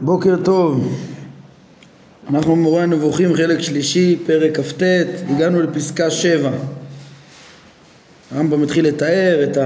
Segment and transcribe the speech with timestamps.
[0.00, 0.98] בוקר טוב,
[2.30, 4.82] אנחנו במורה הנבוכים חלק שלישי, פרק כ"ט,
[5.28, 6.50] הגענו לפסקה שבע.
[8.34, 9.58] הרמב"ם מתחיל לתאר את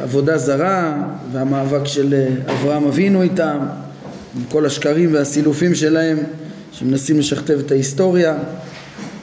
[0.00, 3.58] העבודה זרה והמאבק של אברהם אבינו איתם,
[4.36, 6.18] עם כל השקרים והסילופים שלהם
[6.72, 8.36] שמנסים לשכתב את ההיסטוריה.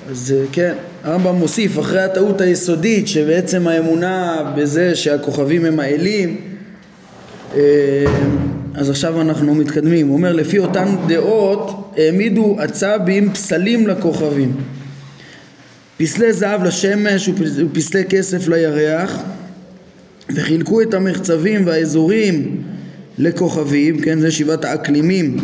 [0.09, 0.73] אז כן,
[1.03, 6.41] הרמב"ם מוסיף אחרי הטעות היסודית שבעצם האמונה בזה שהכוכבים הם האלים
[7.55, 7.61] אה,
[8.75, 14.55] אז עכשיו אנחנו מתקדמים, הוא אומר לפי אותן דעות העמידו עצבים פסלים לכוכבים.
[15.97, 19.19] פסלי זהב לשמש ופסלי כסף לירח
[20.35, 22.61] וחילקו את המחצבים והאזורים
[23.17, 25.37] לכוכבים, כן זה שבעת האקלימים.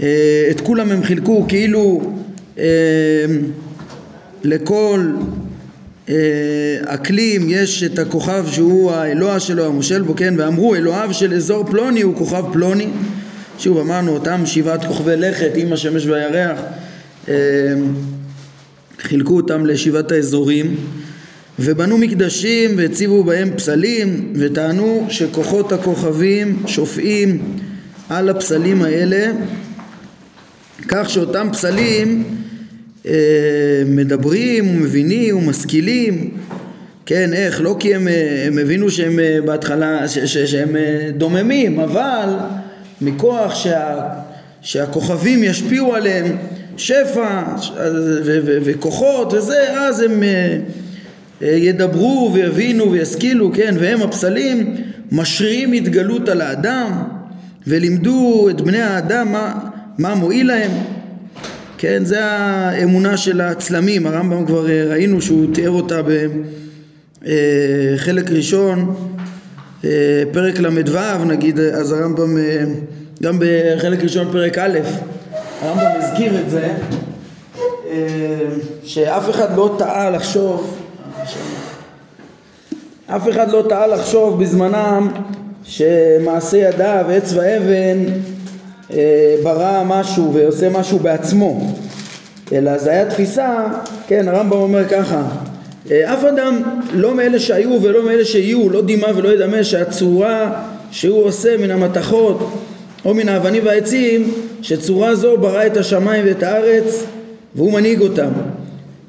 [0.00, 2.12] אה, את כולם הם חילקו כאילו
[2.58, 2.64] אה,
[4.44, 5.12] לכל
[6.84, 12.02] אקלים יש את הכוכב שהוא האלוה שלו המושל בו כן ואמרו אלוהיו של אזור פלוני
[12.02, 12.86] הוא כוכב פלוני.
[13.58, 16.58] שוב אמרנו אותם שבעת כוכבי לכת עם השמש והירח.
[17.28, 17.34] אה,
[18.98, 20.76] חילקו אותם לשבעת האזורים
[21.58, 27.42] ובנו מקדשים והציבו בהם פסלים וטענו שכוחות הכוכבים שופעים
[28.08, 29.32] על הפסלים האלה
[30.88, 32.43] כך שאותם פסלים אה,
[33.86, 36.30] מדברים ומבינים ומשכילים.
[37.06, 40.76] כן איך לא כי הם, אה, הם הבינו שהם אה, בהתחלה ש, ש, שהם
[41.16, 42.28] דוממים אבל
[43.00, 44.08] מכוח שה,
[44.60, 46.36] שהכוכבים ישפיעו עליהם
[46.76, 47.42] שפע
[48.24, 50.22] ו, ו, וכוחות וזה אז הם
[51.40, 54.76] ידברו ויבינו וישכילו כן והם הפסלים
[55.12, 57.02] משרים התגלות על האדם
[57.66, 59.54] ולימדו את בני האדם מה,
[59.98, 60.70] מה מועיל להם
[61.78, 68.94] כן, זה האמונה של הצלמים, הרמב"ם כבר אה, ראינו שהוא תיאר אותה בחלק אה, ראשון,
[69.84, 72.36] אה, פרק ל"ו נגיד, אז הרמב"ם,
[73.22, 74.78] גם בחלק ראשון פרק א',
[75.62, 76.68] הרמב"ם הזכיר את זה,
[78.84, 80.78] שאף אחד לא טעה לחשוב,
[83.06, 85.08] אף אחד לא טעה לחשוב בזמנם
[85.64, 88.04] שמעשה ידיו, עץ ואבן
[89.42, 91.74] ברא משהו ועושה משהו בעצמו.
[92.52, 93.66] אלא זה היה תפיסה,
[94.06, 95.22] כן הרמב"ם אומר ככה
[95.90, 96.62] אה, אף אדם
[96.92, 102.52] לא מאלה שהיו ולא מאלה שיהיו לא דימה ולא ידמה שהצורה שהוא עושה מן המתכות
[103.04, 107.04] או מן האבנים והעצים שצורה זו ברא את השמיים ואת הארץ
[107.54, 108.30] והוא מנהיג אותם.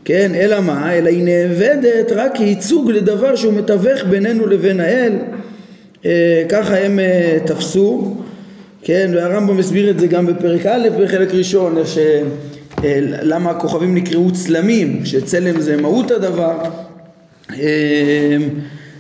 [0.06, 0.94] כן אלא מה?
[0.94, 5.14] אלא היא נאבדת רק כייצוג לדבר שהוא מתווך בינינו לבין האל.
[6.06, 7.00] אה, ככה הם
[7.46, 8.16] תפסו
[8.88, 11.98] כן, והרמב"ם הסביר את זה גם בפרק א' בחלק ראשון, ש...
[12.84, 16.62] אה, למה הכוכבים נקראו צלמים, שצלם זה מהות הדבר,
[17.60, 18.38] אה,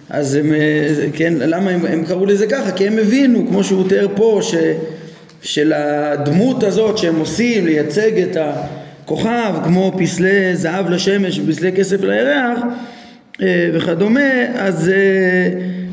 [0.10, 2.72] אז הם, אה, כן, למה הם, הם קראו לזה ככה?
[2.72, 4.56] כי הם הבינו, כמו שהוא תיאר פה, ש,
[5.42, 12.60] של הדמות הזאת שהם עושים לייצג את הכוכב, כמו פסלי זהב לשמש ופסלי כסף לירח
[13.74, 14.92] וכדומה, אז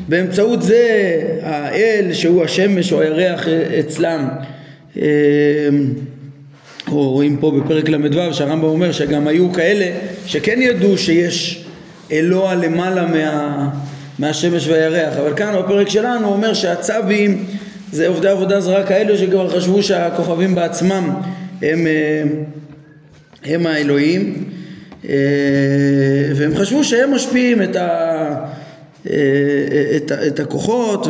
[0.07, 3.47] באמצעות זה האל שהוא השמש או הירח
[3.79, 4.27] אצלם.
[4.97, 5.03] אה,
[6.87, 9.85] או רואים פה בפרק ל"ו שהרמב"ם אומר שגם היו כאלה
[10.25, 11.65] שכן ידעו שיש
[12.11, 13.69] אלוה למעלה מה,
[14.19, 15.17] מהשמש והירח.
[15.17, 17.45] אבל כאן בפרק שלנו הוא אומר שהצבים
[17.91, 21.09] זה עובדי עבודה זרה כאלה שכבר חשבו שהכוכבים בעצמם
[21.61, 22.23] הם, אה,
[23.45, 24.49] הם האלוהים.
[25.09, 25.15] אה,
[26.35, 28.62] והם חשבו שהם משפיעים את ה...
[29.09, 31.07] אה, את, את הכוחות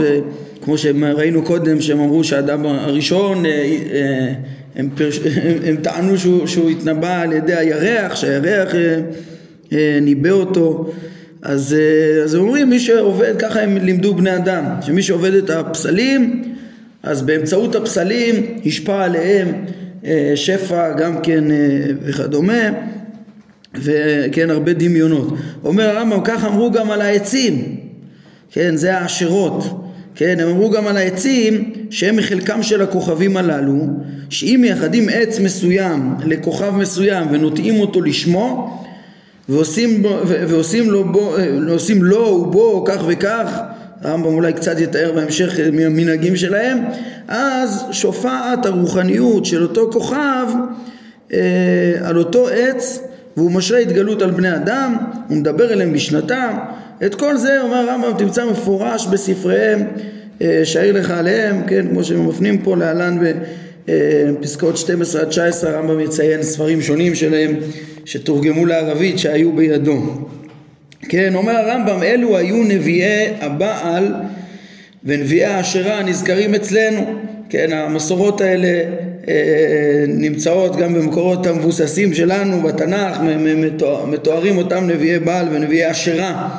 [0.59, 4.33] וכמו שראינו קודם שהם אמרו שהאדם הראשון אה, אה,
[4.75, 5.19] הם, פרש,
[5.67, 8.71] הם טענו שהוא, שהוא התנבא על ידי הירח שהירח
[10.01, 10.91] ניבא אותו
[11.41, 11.75] אז,
[12.23, 16.43] אז אומרים מי שעובד ככה הם לימדו בני אדם שמי שעובד את הפסלים
[17.03, 19.65] אז באמצעות הפסלים ישפע עליהם
[20.35, 21.43] שפע גם כן
[22.01, 22.69] וכדומה
[23.75, 25.33] וכן הרבה דמיונות.
[25.63, 27.82] אומר הרמב"ם כך אמרו גם על העצים
[28.53, 29.63] כן, זה העשירות,
[30.15, 33.79] כן, הם אמרו גם על העצים שהם מחלקם של הכוכבים הללו,
[34.29, 38.79] שאם מייחדים עץ מסוים לכוכב מסוים ונוטעים אותו לשמו
[39.49, 41.35] ועושים, בו, ועושים לו, בו,
[41.69, 43.59] עושים לו ובו כך וכך,
[44.01, 46.77] הרמב"ם אולי קצת יתאר בהמשך מנהגים שלהם,
[47.27, 50.47] אז שופעת הרוחניות של אותו כוכב
[51.33, 51.39] אה,
[52.03, 52.99] על אותו עץ
[53.37, 54.97] והוא משרה התגלות על בני אדם,
[55.27, 56.57] הוא מדבר אליהם בשנתם,
[57.05, 59.87] את כל זה אומר הרמב"ם תמצא מפורש בספריהם
[60.41, 63.17] אה, שאיר לך עליהם, כן, כמו שהם מפנים פה להלן
[63.87, 67.55] בפסקאות 12 עד 19 הרמב"ם יציין ספרים שונים שלהם
[68.05, 70.01] שתורגמו לערבית שהיו בידו.
[71.09, 74.13] כן, אומר הרמב"ם אלו היו נביאי הבעל
[75.03, 77.19] ונביאי האשרה נזכרים אצלנו,
[77.49, 78.83] כן, המסורות האלה
[79.27, 83.17] אה, נמצאות גם במקורות המבוססים שלנו בתנ"ך,
[84.07, 86.49] מתוארים אותם נביאי בעל ונביאי אשרה,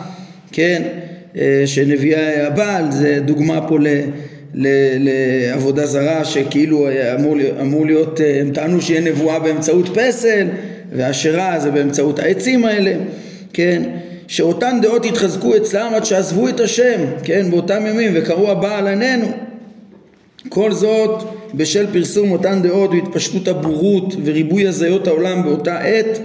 [0.54, 0.82] כן,
[1.36, 3.86] אה, שנביאי הבעל זה דוגמה פה ל...
[4.98, 10.46] לעבודה זרה שכאילו אמור, אמור להיות, אה, הם טענו שיהיה נבואה באמצעות פסל
[10.92, 12.92] והשירה זה באמצעות העצים האלה,
[13.52, 13.82] כן,
[14.28, 19.26] שאותן דעות התחזקו אצלם עד שעזבו את השם, כן, באותם ימים וקראו הבעל עינינו.
[20.48, 21.24] כל זאת
[21.54, 26.18] בשל פרסום אותן דעות והתפשטות הבורות וריבוי הזיות העולם באותה עת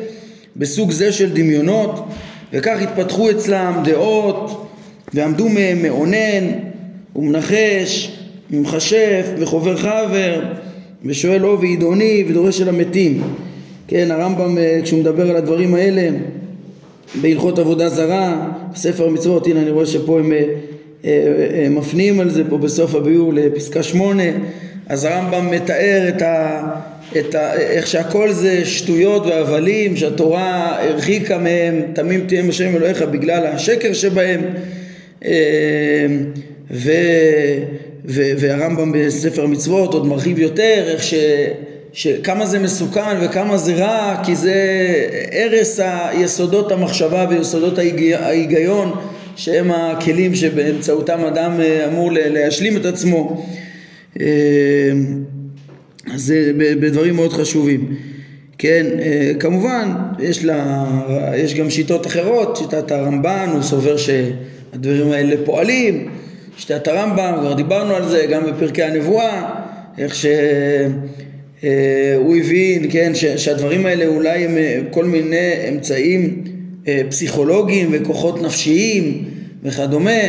[0.55, 2.05] בסוג זה של דמיונות
[2.53, 4.71] וכך התפתחו אצלם דעות
[5.13, 6.47] ועמדו מהם מאונן
[7.15, 8.17] ומנחש
[8.51, 10.41] ומכשף וחובר חבר
[11.05, 13.23] ושואל אובי עידוני ודורש אל המתים.
[13.87, 16.09] כן הרמב"ם אה, כשהוא מדבר על הדברים האלה
[17.21, 20.43] בהלכות עבודה זרה בספר המצוות הנה אני רואה שפה הם אה,
[21.05, 24.23] אה, מפנים על זה פה בסוף הביאור לפסקה שמונה
[24.87, 26.61] אז הרמב"ם מתאר את, ה,
[27.17, 33.45] את ה, איך שהכל זה שטויות והבלים שהתורה הרחיקה מהם תמים תהיה השם אלוהיך בגלל
[33.45, 34.41] השקר שבהם
[36.71, 36.91] ו,
[38.05, 41.13] ו, והרמב"ם בספר המצוות עוד מרחיב יותר איך ש,
[41.93, 44.55] שכמה זה מסוכן וכמה זה רע כי זה
[45.31, 47.77] הרס היסודות המחשבה ויסודות
[48.13, 48.91] ההיגיון
[49.35, 53.45] שהם הכלים שבאמצעותם אדם אה, אמור להשלים את עצמו
[56.13, 57.95] אז זה בדברים מאוד חשובים.
[58.57, 60.85] כן, אה, כמובן יש, לה,
[61.35, 66.09] יש גם שיטות אחרות, שיטת הרמב"ן, הוא סובר שהדברים האלה פועלים.
[66.57, 69.49] שיטת הרמב"ם, כבר דיברנו על זה גם בפרקי הנבואה,
[69.97, 70.31] איך שהוא
[71.63, 76.43] אה, הבין, כן, שהדברים האלה אולי הם אה, כל מיני אמצעים
[77.09, 79.23] פסיכולוגיים וכוחות נפשיים
[79.63, 80.21] וכדומה,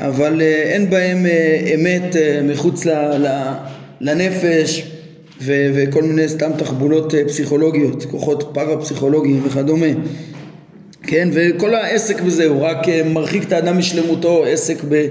[0.00, 1.26] אבל אין בהם
[1.74, 2.86] אמת מחוץ
[4.00, 4.91] לנפש
[5.44, 9.86] וכל מיני סתם תחבולות פסיכולוגיות, כוחות פארה-פסיכולוגיים וכדומה.
[11.02, 15.06] כן, וכל העסק בזה הוא רק מרחיק את האדם משלמותו, עסק ב...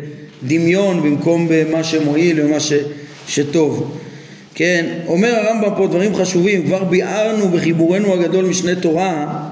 [0.48, 2.74] דמיון במקום במה שמועיל ומה ש,
[3.28, 3.98] שטוב.
[4.56, 9.44] כן, אומר הרמב"ם פה דברים חשובים, כבר ביארנו בחיבורנו הגדול משנה תורה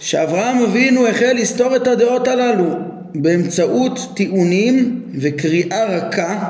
[0.00, 2.64] שאברהם אבינו החל לסתור את הדעות הללו
[3.14, 6.48] באמצעות טיעונים וקריאה רכה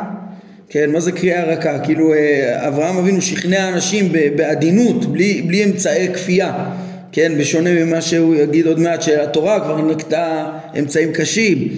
[0.68, 1.78] כן, מה זה קריאה רכה?
[1.78, 6.70] כאילו אה, אברהם אבינו שכנע אנשים בעדינות, בלי, בלי אמצעי כפייה,
[7.12, 11.68] כן, בשונה ממה שהוא יגיד עוד מעט שהתורה כבר נקטה אמצעים קשים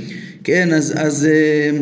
[0.44, 1.78] כן, אז, אז אה,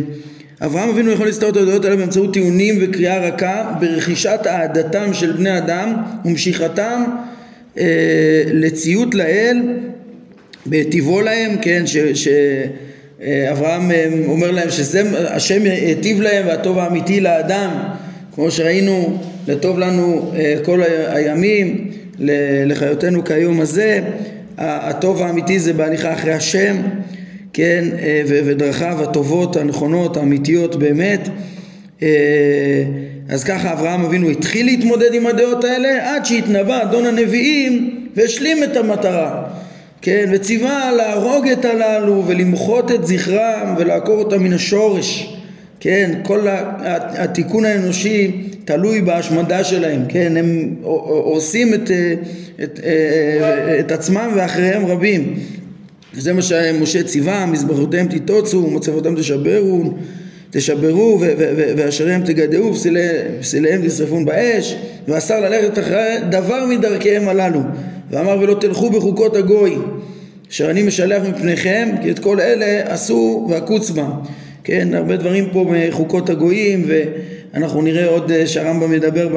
[0.66, 5.58] אברהם אבינו יכול להסתור את ההודעות האלה באמצעות טיעונים וקריאה רכה ברכישת אהדתם של בני
[5.58, 5.94] אדם
[6.24, 7.04] ומשיכתם
[7.78, 9.62] אה, לציות לאל
[10.66, 11.96] בטבעו להם, כן, ש...
[11.96, 12.28] ש
[13.22, 17.70] אברהם אה, אומר להם שזה השם היטיב להם והטוב האמיתי לאדם
[18.34, 19.18] כמו שראינו
[19.48, 21.90] לטוב לנו אה, כל הימים
[22.66, 24.00] לחיותנו כיום הזה
[24.58, 26.76] הטוב האמיתי זה בהליכה אחרי השם
[27.52, 31.28] כן, אה, ודרכיו הטובות, הנכונות, האמיתיות באמת.
[32.02, 32.08] אה,
[33.28, 38.76] אז ככה אברהם אבינו התחיל להתמודד עם הדעות האלה עד שהתנבא אדון הנביאים והשלים את
[38.76, 39.42] המטרה.
[40.02, 45.36] כן, וציווה להרוג את הללו ולמחות את זכרם ולעקור אותם מן השורש.
[45.80, 46.46] כן, כל
[46.90, 52.14] התיקון האנושי תלוי בהשמדה שלהם, כן, הם עושים את, אה,
[52.64, 52.80] את,
[53.80, 55.38] את עצמם ואחריהם רבים.
[56.14, 59.94] וזה מה שמשה ציווה, מזבחותיהם תיטוצו, ומצבותם תשברו,
[60.50, 61.20] תשברו,
[61.76, 62.74] ואשריהם תגדעו,
[63.38, 64.76] ופסיליהם תשרפון באש,
[65.08, 67.60] ואסר ללכת אחרי דבר מדרכיהם הללו,
[68.10, 69.76] ואמר ולא תלכו בחוקות הגוי,
[70.50, 74.10] אשר אני משלח מפניכם, כי את כל אלה עשו ועקוץ בם.
[74.64, 79.28] כן, הרבה דברים פה מחוקות הגויים, ואנחנו נראה עוד אה, שהרמב"ם מדבר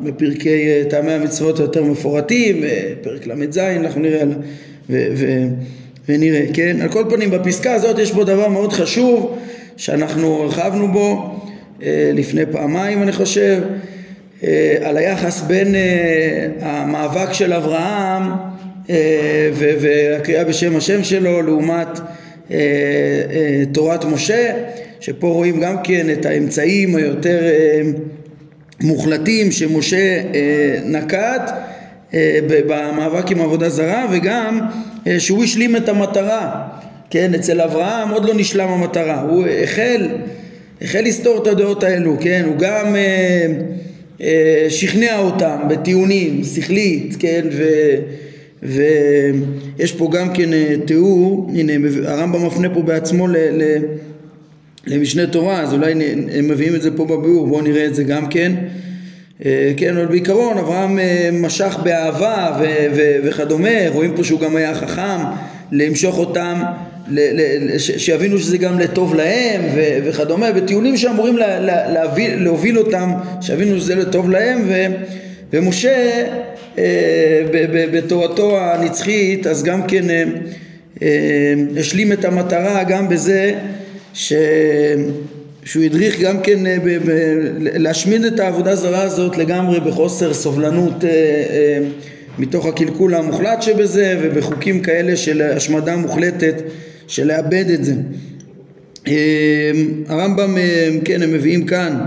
[0.00, 2.62] בפרקי אה, טעמי המצוות היותר מפורטים,
[3.02, 4.32] פרק ל"ז, אנחנו נראה על...
[4.90, 5.26] ו, ו,
[6.08, 6.76] ונראה, כן?
[6.80, 9.38] על כל פנים בפסקה הזאת יש פה דבר מאוד חשוב
[9.76, 11.40] שאנחנו הרחבנו בו
[11.82, 13.76] אה, לפני פעמיים אני חושב אה,
[14.82, 18.22] על היחס בין אה, המאבק של אברהם
[18.90, 22.00] אה, והקריאה בשם השם שלו לעומת
[22.50, 22.56] אה,
[23.30, 24.52] אה, תורת משה
[25.00, 27.80] שפה רואים גם כן את האמצעים היותר אה,
[28.80, 31.50] מוחלטים שמשה אה, נקט
[32.14, 34.60] אה, במאבק עם עבודה זרה וגם
[35.06, 36.68] אה, שהוא השלים את המטרה.
[37.10, 39.20] כן אצל אברהם עוד לא נשלם המטרה.
[39.20, 40.08] הוא החל
[40.82, 42.42] החל לסתור את הדעות האלו כן?
[42.46, 43.46] הוא גם אה, אה,
[44.68, 47.64] שכנע אותם בטיעונים שכלית כן ו,
[48.62, 51.72] ויש פה גם כן אה, תיאור הנה
[52.04, 53.78] הרמב"ם מפנה פה בעצמו ל, ל,
[54.86, 55.92] למשנה תורה, אז אולי
[56.32, 58.52] הם מביאים את זה פה בביאור, בואו נראה את זה גם כן.
[59.44, 64.56] אה, כן, אבל בעיקרון אברהם אה, משך באהבה ו- ו- וכדומה, רואים פה שהוא גם
[64.56, 65.18] היה חכם
[65.72, 66.62] למשוך אותם,
[67.78, 69.60] שיבינו שזה גם לטוב להם
[70.04, 73.10] וכדומה, בטיעונים שאמורים לה- לה- להביא, להוביל אותם,
[73.40, 74.86] שיבינו שזה לטוב להם ו-
[75.52, 76.22] ומשה
[76.78, 77.42] אה,
[77.92, 80.24] בתורתו הנצחית אז גם כן אה,
[81.02, 81.08] אה,
[81.80, 83.52] השלים את המטרה גם בזה
[84.14, 84.32] ש...
[85.64, 87.10] שהוא הדריך גם כן ב, ב,
[87.58, 91.78] להשמיד את העבודה הזרה הזאת לגמרי בחוסר סובלנות אה, אה,
[92.38, 96.54] מתוך הקלקול המוחלט שבזה ובחוקים כאלה של השמדה מוחלטת
[97.08, 97.94] של לאבד את זה.
[99.06, 99.72] אה,
[100.08, 101.98] הרמב"ם, אה, כן, הם מביאים כאן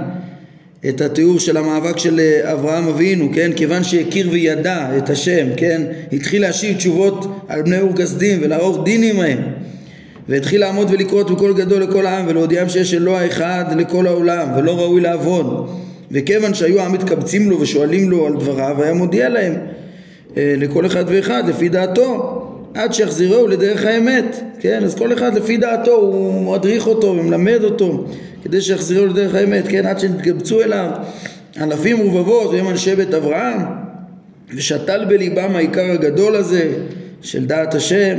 [0.89, 5.81] את התיאור של המאבק של אה, אברהם אבינו, כן, כיוון שהכיר וידע את השם, כן,
[6.13, 9.39] התחיל להשיב תשובות על בני אור כסדים ולערוך דין עמהם
[10.29, 15.01] והתחיל לעמוד ולקרות בקול גדול לכל העם ולהודיעם שיש אלוה אחד לכל העולם ולא ראוי
[15.01, 15.69] לעבוד
[16.11, 19.53] וכיוון שהיו העם מתקבצים לו ושואלים לו על דבריו היה מודיע להם
[20.37, 22.40] אה, לכל אחד ואחד לפי דעתו
[22.73, 24.83] עד שיחזירהו לדרך האמת כן?
[24.83, 28.05] אז כל אחד לפי דעתו הוא מדריך אותו ומלמד אותו
[28.43, 30.89] כדי שיחזירו לדרך האמת, כן, עד שנתקבצו אליו
[31.61, 33.59] אלפים רבבות והם אנשי בית אברהם
[34.55, 36.73] ושתל בליבם העיקר הגדול הזה
[37.21, 38.17] של דעת השם,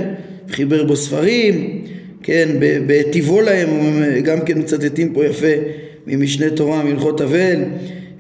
[0.51, 1.85] חיבר בו ספרים,
[2.23, 3.69] כן, בטיבו להם,
[4.23, 5.47] גם כן מצטטים פה יפה
[6.07, 7.65] ממשנה תורה, מהלכות אבל,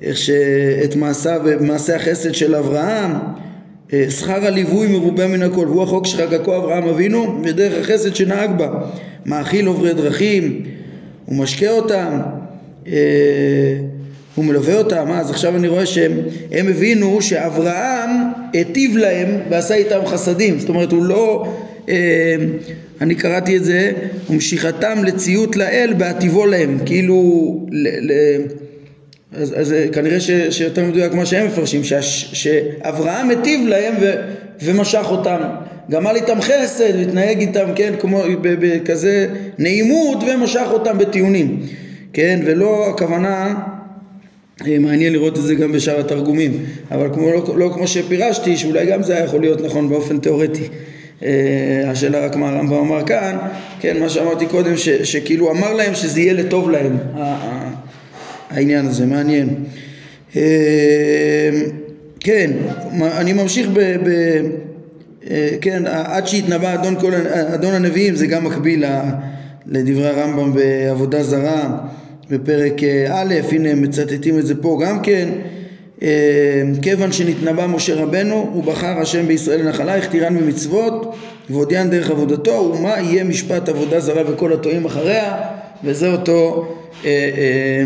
[0.03, 3.11] איך שאת מעשיו, מעשה החסד של אברהם,
[4.11, 8.68] שכר הליווי מרובה מן הכל, והוא החוק שחקקו אברהם אבינו ודרך החסד שנהג בה,
[9.26, 10.62] מאכיל עוברי דרכים
[11.25, 12.20] הוא משקה אותם,
[12.87, 12.92] אה,
[14.34, 18.11] הוא מלווה אותם, אז עכשיו אני רואה שהם הבינו שאברהם
[18.52, 21.52] היטיב להם ועשה איתם חסדים, זאת אומרת הוא לא,
[21.88, 22.37] אה,
[23.00, 23.92] אני קראתי את זה,
[24.30, 28.12] ומשיכתם לציות לאל בהטיבו להם, כאילו, ל, ל,
[29.35, 31.93] אז, אז כנראה ש, שיותר מדויק מה שהם מפרשים, ש,
[32.33, 34.12] שאברהם היטיב להם ו,
[34.62, 35.39] ומשך אותם.
[35.91, 39.27] גמל איתם חסד והתנהג איתם, כן, כמו בכזה
[39.59, 41.62] נעימות ומשך אותם בטיעונים,
[42.12, 43.55] כן, ולא הכוונה,
[44.67, 48.87] אה, מעניין לראות את זה גם בשאר התרגומים, אבל כמו, לא, לא כמו שפירשתי, שאולי
[48.87, 50.65] גם זה היה יכול להיות נכון באופן תיאורטי.
[51.23, 53.37] אה, השאלה רק מה הרמב"ם אמר כאן,
[53.81, 56.97] כן, מה שאמרתי קודם, ש, שכאילו אמר להם שזה יהיה לטוב להם,
[58.52, 59.49] העניין הזה, מעניין.
[60.37, 61.50] אה,
[62.21, 62.50] כן,
[63.02, 63.78] אני ממשיך ב...
[63.80, 64.09] ב
[65.30, 67.12] אה, כן, עד שהתנבא אדון, כל,
[67.54, 68.85] אדון הנביאים זה גם מקביל
[69.66, 71.78] לדברי הרמב"ם בעבודה זרה
[72.30, 75.28] בפרק אה, א', הנה מצטטים את זה פה גם כן
[76.82, 81.14] כיוון שנתנבא משה רבנו הוא בחר השם בישראל לנחלה הכתירן במצוות
[81.50, 85.37] והודיען דרך עבודתו ומה יהיה משפט עבודה זרה וכל הטועים אחריה
[85.85, 86.68] וזה אותו
[87.04, 87.85] אה, אה,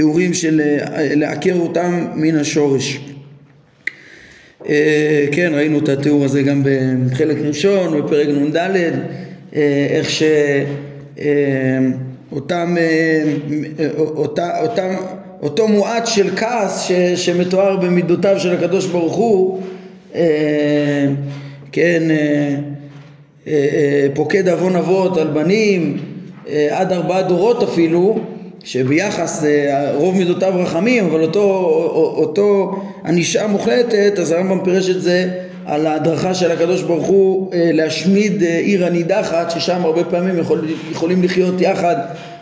[0.00, 3.00] תיאורים של אה, לעקר אותם מן השורש.
[4.68, 10.10] אה, כן, ראינו את התיאור הזה גם בחלק ראשון, בפרק נ"ד, אה, איך
[12.30, 12.76] שאותם,
[13.96, 14.94] אותה, אותם,
[15.42, 19.62] אותו מועט של כעס ש, שמתואר במידותיו של הקדוש ברוך הוא,
[21.72, 22.02] כן,
[24.14, 25.98] פוקד עוון אבות על בנים,
[26.70, 28.20] עד ארבעה דורות אפילו,
[28.64, 31.40] שביחס אה, רוב מידותיו רחמים אבל אותו,
[32.16, 35.28] אותו ענישה מוחלטת אז הרמב"ם פירש את זה
[35.66, 40.68] על ההדרכה של הקדוש ברוך הוא אה, להשמיד אה, עיר הנידחת ששם הרבה פעמים יכול,
[40.90, 41.96] יכולים לחיות יחד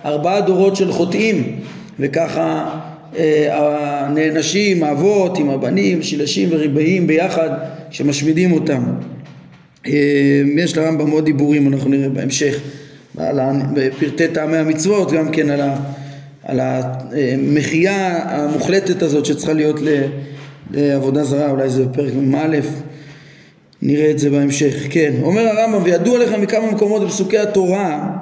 [0.04, 1.60] ארבעה דורות של חוטאים
[2.00, 2.78] וככה
[3.50, 7.50] הנענשים, האבות עם הבנים, שילשים וריבעים ביחד
[7.90, 8.82] שמשמידים אותם.
[10.56, 12.60] יש לרמב"ם עוד דיבורים אנחנו נראה בהמשך
[13.74, 15.76] בפרטי טעמי המצוות גם כן על ה...
[16.48, 19.80] על המחיה המוחלטת הזאת שצריכה להיות
[20.70, 22.58] לעבודה זרה, אולי זה בפרק מ"א,
[23.82, 24.74] נראה את זה בהמשך.
[24.90, 28.16] כן, אומר הרמב"ם, וידוע לך מכמה מקומות בפסוקי התורה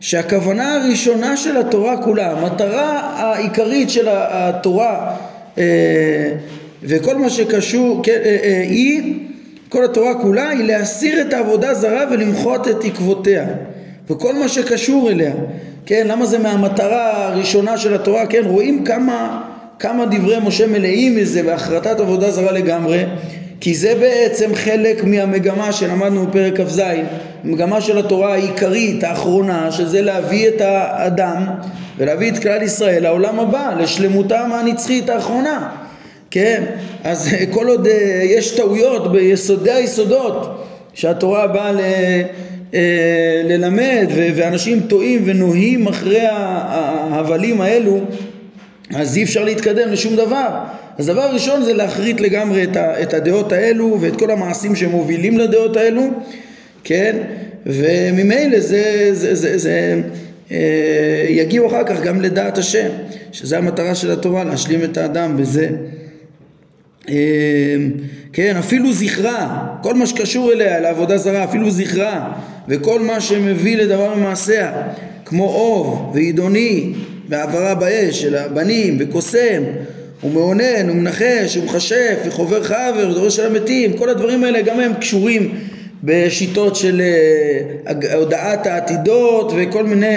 [0.00, 5.16] שהכוונה הראשונה של התורה כולה, המטרה העיקרית של התורה
[5.58, 6.32] אה,
[6.82, 9.14] וכל מה שקשור, כן, אה, אה, היא,
[9.68, 13.46] כל התורה כולה היא להסיר את העבודה זרה ולמחות את עקבותיה
[14.10, 15.32] וכל מה שקשור אליה
[15.86, 19.42] כן, למה זה מהמטרה הראשונה של התורה, כן, רואים כמה,
[19.78, 23.04] כמה דברי משה מלאים מזה בהחרטת עבודה זרה לגמרי,
[23.60, 26.82] כי זה בעצם חלק מהמגמה שלמדנו בפרק כ"ז,
[27.44, 31.46] המגמה של התורה העיקרית, האחרונה, שזה להביא את האדם
[31.98, 35.68] ולהביא את כלל ישראל לעולם הבא, לשלמותם הנצחית האחרונה,
[36.30, 36.64] כן,
[37.04, 40.66] אז כל עוד אה, יש טעויות ביסודי היסודות
[41.00, 41.72] שהתורה באה
[42.74, 48.00] אה, ללמד ואנשים טועים ונוהים אחרי ההבלים האלו
[48.94, 50.48] אז אי אפשר להתקדם לשום דבר.
[50.98, 52.66] אז דבר ראשון זה להחריט לגמרי
[53.02, 56.02] את, הדעות האלו ואת כל המעשים שמובילים לדעות האלו,
[56.84, 57.16] כן?
[57.66, 60.00] וממילא זה, זה, זה, זה
[60.52, 62.88] אה, יגיעו אחר כך גם לדעת השם,
[63.32, 65.68] שזה המטרה של התורה, להשלים את האדם בזה.
[67.08, 67.14] אה,
[68.32, 72.32] כן, אפילו זכרה, כל מה שקשור אליה, לעבודה זרה, אפילו זכרה,
[72.68, 74.72] וכל מה שמביא לדבר ממעשיה,
[75.24, 76.92] כמו אוב ועידוני
[77.28, 79.62] והעברה באש של הבנים וקוסם
[80.24, 85.54] ומאונן ומנחש ומכשף וחובר חבר ודורש של המתים כל הדברים האלה גם הם קשורים
[86.04, 90.06] בשיטות של אה, הודעת העתידות וכל מיני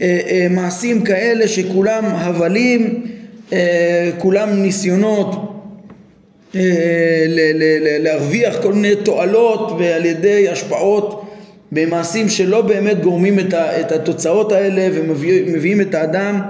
[0.00, 3.06] אה, מעשים כאלה שכולם הבלים
[4.18, 5.53] כולם ניסיונות
[8.00, 11.24] להרוויח כל מיני תועלות ועל ידי השפעות
[11.72, 16.40] במעשים שלא באמת גורמים את התוצאות האלה ומביאים את האדם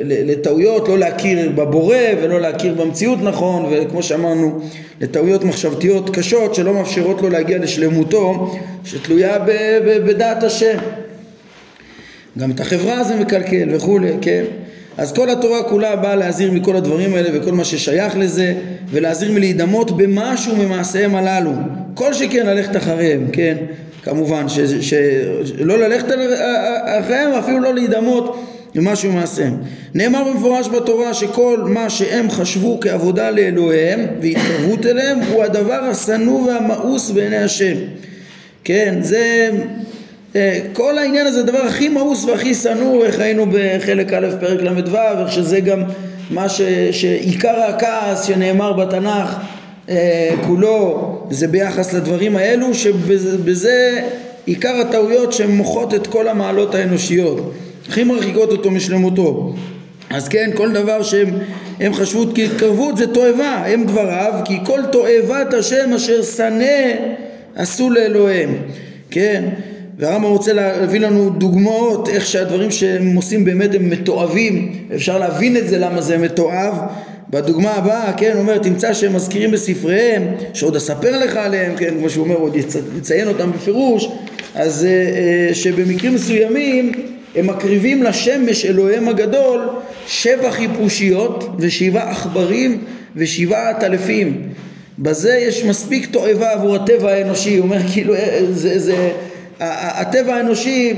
[0.00, 4.60] לטעויות, לא להכיר בבורא ולא להכיר במציאות נכון וכמו שאמרנו
[5.00, 8.54] לטעויות מחשבתיות קשות שלא מאפשרות לו להגיע לשלמותו
[8.84, 9.38] שתלויה
[10.06, 10.78] בדעת השם
[12.38, 14.44] גם את החברה זה מקלקל וכולי, כן?
[14.98, 18.54] אז כל התורה כולה באה להזהיר מכל הדברים האלה וכל מה ששייך לזה
[18.90, 21.50] ולהזהיר מלהידמות במשהו ממעשיהם הללו
[21.94, 23.56] כל שכן ללכת אחריהם, כן?
[24.02, 24.46] כמובן,
[24.80, 26.06] שלא ללכת
[26.84, 29.56] אחריהם אפילו לא להידמות למשהו מעשיהם.
[29.94, 37.10] נאמר במפורש בתורה שכל מה שהם חשבו כעבודה לאלוהיהם והתקרבות אליהם הוא הדבר השנוא והמאוס
[37.10, 37.74] בעיני השם.
[38.64, 39.58] כן, זה אה,
[40.72, 45.32] כל העניין הזה, הדבר הכי מאוס והכי שנוא, איך ראינו בחלק א' פרק ל"ו, איך
[45.32, 45.82] שזה גם
[46.30, 49.36] מה ש, שעיקר הכעס שנאמר בתנ"ך
[49.88, 54.00] אה, כולו זה ביחס לדברים האלו, שבזה
[54.46, 57.52] עיקר הטעויות שמוחות את כל המעלות האנושיות,
[57.88, 59.54] הכי מרחיקות אותו משלמותו.
[60.10, 65.92] אז כן, כל דבר שהם חשבו כהתקרבות זה תועבה, הם דבריו, כי כל תועבת השם
[65.96, 66.92] אשר שנא
[67.56, 68.54] עשו לאלוהיהם,
[69.10, 69.44] כן?
[69.98, 75.68] והרמב"ם רוצה להביא לנו דוגמאות איך שהדברים שהם עושים באמת הם מתועבים, אפשר להבין את
[75.68, 76.74] זה למה זה מתועב.
[77.30, 80.22] בדוגמה הבאה, כן, אומר, תמצא שהם מזכירים בספריהם,
[80.54, 82.56] שעוד אספר לך עליהם, כן, כמו שהוא אומר, עוד
[82.98, 84.08] יציין אותם בפירוש,
[84.54, 86.92] אז אה, אה, שבמקרים מסוימים
[87.34, 89.68] הם מקריבים לשמש אלוהיהם הגדול
[90.06, 92.84] שבע חיפושיות ושבעה עכברים
[93.16, 94.42] ושבעה עטלפים.
[94.98, 99.10] בזה יש מספיק תועבה עבור הטבע האנושי, הוא אומר כאילו אה, זה, זה,
[99.60, 100.94] הטבע האנושי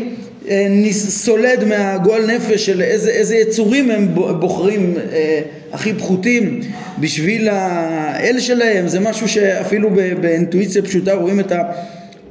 [0.93, 4.09] סולד מהגועל נפש של איזה, איזה יצורים הם
[4.41, 5.41] בוחרים אה,
[5.73, 6.61] הכי פחותים
[6.99, 8.89] בשביל האל שלהם.
[8.89, 11.53] זה משהו שאפילו באינטואיציה פשוטה רואים את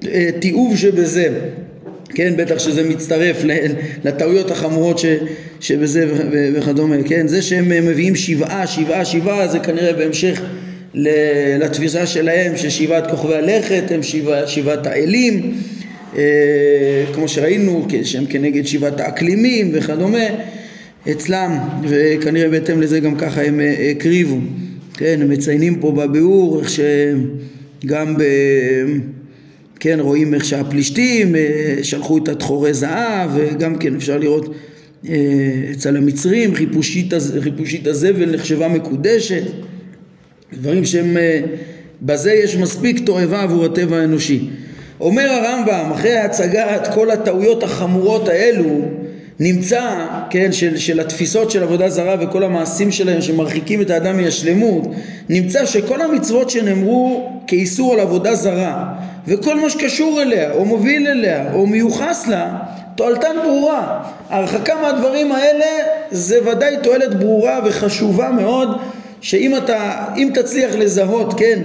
[0.03, 1.29] התיעוב שבזה.
[2.13, 3.37] כן בטח שזה מצטרף
[4.03, 5.05] לטעויות החמורות ש,
[5.59, 6.07] שבזה
[6.53, 6.95] וכדומה.
[7.05, 10.41] כן זה שהם מביאים שבעה שבעה שבעה זה כנראה בהמשך
[11.59, 15.53] לתפיסה שלהם ששבעת כוכבי הלכת הם שבע, שבעת האלים.
[15.53, 15.78] אה,
[17.13, 20.25] כמו שראינו שהם כנגד שבעת האקלימים וכדומה
[21.11, 24.37] אצלם וכנראה בהתאם לזה גם ככה הם אה, הקריבו.
[24.93, 28.23] כן הם מציינים פה בביאור איך שגם ב...
[29.79, 34.55] כן רואים איך שהפלישתים אה, שלחו את התחורי זהב וגם כן אפשר לראות
[35.71, 39.43] אצל המצרים חיפושית, חיפושית הזבל נחשבה מקודשת.
[40.53, 41.17] דברים שהם
[42.01, 44.49] בזה יש מספיק תועבה עבור הטבע האנושי
[45.01, 48.69] אומר הרמב"ם, אחרי הצגת כל הטעויות החמורות האלו,
[49.39, 54.83] נמצא, כן, של, של התפיסות של עבודה זרה וכל המעשים שלהם שמרחיקים את האדם מהשלמות,
[55.29, 58.93] נמצא שכל המצוות שנאמרו כאיסור על עבודה זרה,
[59.27, 62.57] וכל מה שקשור אליה, או מוביל אליה, או מיוחס לה,
[62.95, 64.03] תועלתן ברורה.
[64.29, 65.65] ההרחקה מהדברים האלה
[66.11, 68.69] זה ודאי תועלת ברורה וחשובה מאוד,
[69.21, 71.59] שאם אתה, אם תצליח לזהות, כן,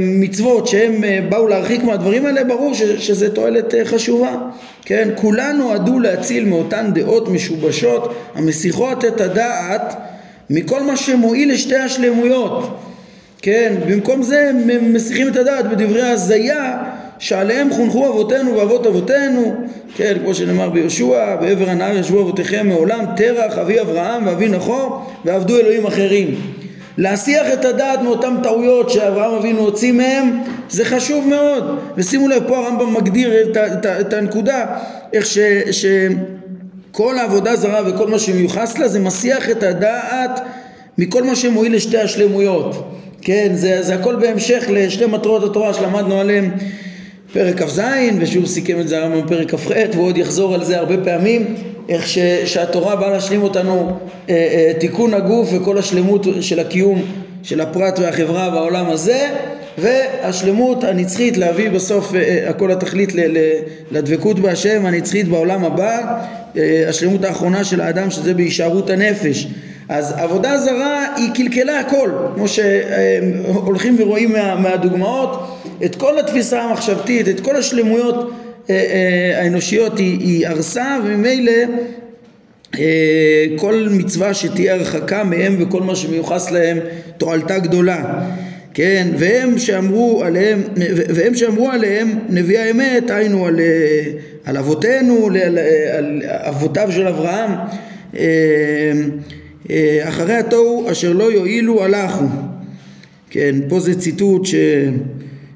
[0.00, 4.36] מצוות שהם אה, באו להרחיק מהדברים האלה, ברור שזה תועלת חשובה.
[4.84, 5.08] כן?
[5.14, 9.94] כולן נועדו להציל מאותן דעות משובשות המסיחות את הדעת
[10.50, 12.78] מכל מה שמועיל לשתי השלמויות.
[13.42, 13.74] כן?
[13.88, 16.82] במקום זה הם מסיחים את הדעת בדברי הזיה
[17.18, 19.54] שעליהם חונכו אבותינו ואבות אבותינו,
[19.96, 25.58] כן, כמו שנאמר ביהושע, בעבר הנהר ישבו אבותיכם מעולם, תרח, אבי אברהם ואבי נחור, ועבדו
[25.58, 26.59] אלוהים אחרים.
[27.00, 31.78] להסיח את הדעת מאותן טעויות שאברהם אבינו הוציא מהם זה חשוב מאוד.
[31.96, 34.66] ושימו לב פה הרמב"ם מגדיר את, את, את הנקודה
[35.12, 35.38] איך ש,
[35.70, 40.40] שכל העבודה זרה וכל מה שמיוחס לה זה מסיח את הדעת
[40.98, 42.92] מכל מה שמועיל לשתי השלמויות.
[43.22, 46.50] כן זה, זה הכל בהמשך לשתי מטרות התורה שלמדנו עליהן
[47.32, 47.80] פרק כ"ז,
[48.20, 51.54] ושוב סיכם את זה הרמב"ם בפרק כ"ח, והוא עוד יחזור על זה הרבה פעמים,
[51.90, 53.98] איך ש, שהתורה באה להשלים אותנו
[54.28, 57.02] אה, אה, תיקון הגוף וכל השלמות של הקיום
[57.42, 59.28] של הפרט והחברה בעולם הזה,
[59.78, 63.38] והשלמות הנצחית להביא בסוף אה, אה הכל התכלית ל, ל,
[63.90, 66.22] לדבקות בהשם הנצחית בעולם הבא,
[66.56, 69.46] אה, השלמות האחרונה של האדם שזה בהישארות הנפש.
[69.88, 77.28] אז עבודה זרה היא קלקלה הכל, כמו שהולכים ורואים מה, מהדוגמאות, את כל התפיסה המחשבתית,
[77.28, 78.49] את כל השלמויות אה, אה,
[79.36, 81.52] האנושיות היא, היא הרסה וממילא
[82.78, 86.78] אה, כל מצווה שתהיה הרחקה מהם וכל מה שמיוחס להם
[87.18, 88.22] תועלתה גדולה.
[88.74, 89.08] כן?
[89.18, 90.62] והם שאמרו עליהם
[91.14, 93.60] והם שאמרו עליהם נביא האמת היינו על,
[94.44, 95.58] על אבותינו על,
[95.98, 97.50] על אבותיו של אברהם
[100.02, 102.24] אחרי התוהו אשר לא יועילו הלכו.
[103.30, 103.54] כן?
[103.68, 104.54] פה זה ציטוט ש...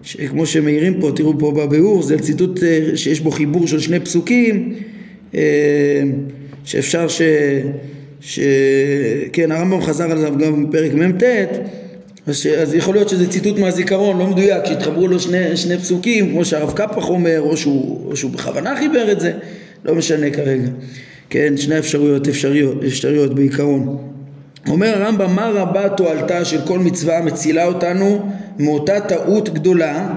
[0.04, 4.74] שכמו שמעירים פה, תראו פה בביאור, זה ציטוט אה, שיש בו חיבור של שני פסוקים,
[5.34, 6.02] אה,
[6.64, 7.22] שאפשר ש...
[8.20, 8.40] ש...
[9.32, 11.22] כן, הרמב"ם חזר על זה גם בפרק מ"ט,
[12.26, 16.44] אז, אז יכול להיות שזה ציטוט מהזיכרון, לא מדויק, שהתחברו לו שני, שני פסוקים, כמו
[16.44, 19.32] שהרב קפח אומר, או שהוא, או שהוא בכוונה חיבר את זה,
[19.84, 20.68] לא משנה כרגע.
[21.30, 24.13] כן, שני אפשרויות אפשריות, אפשריות בעיקרון.
[24.68, 30.08] אומר הרמב"ם, מה רבה תועלתה של כל מצווה מצילה אותנו מאותה טעות גדולה?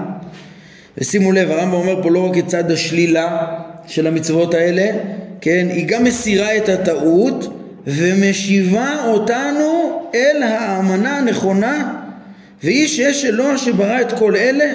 [0.98, 3.46] ושימו לב הרמב"ם אומר פה לא רק את צד השלילה
[3.86, 4.90] של המצוות האלה
[5.40, 7.54] כן היא גם מסירה את הטעות
[7.86, 11.94] ומשיבה אותנו אל האמנה הנכונה
[12.62, 14.72] והיא שיש אלוה שברא את כל אלה.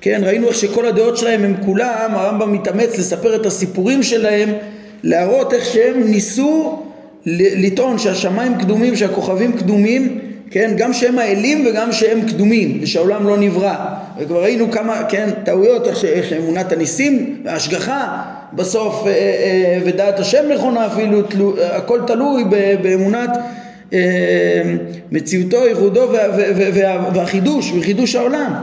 [0.00, 4.48] כן ראינו איך שכל הדעות שלהם הם כולם הרמב"ם מתאמץ לספר את הסיפורים שלהם
[5.02, 6.82] להראות איך שהם ניסו
[7.26, 10.18] לטעון שהשמיים קדומים שהכוכבים קדומים
[10.50, 13.74] כן, גם שהם האלים וגם שהם קדומים, ושהעולם לא נברא.
[14.18, 20.48] וכבר ראינו כמה, כן, טעויות, איך, איך אמונת הניסים, ההשגחה, בסוף, אה, אה, ודעת השם
[20.54, 22.44] נכונה אפילו, תלו, הכל תלוי
[22.82, 23.30] באמונת
[23.92, 24.62] אה,
[25.12, 28.54] מציאותו, ייחודו וה, וה, וה, והחידוש, וחידוש העולם.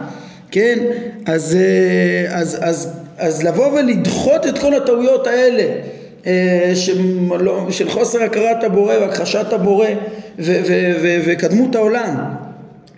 [0.51, 0.79] כן,
[1.25, 5.96] אז, אה, אז, אז, אז לבוא ולדחות את כל הטעויות האלה אה,
[7.69, 9.87] של חוסר הכרת הבורא והכחשת הבורא
[11.25, 12.15] וקדמות העולם.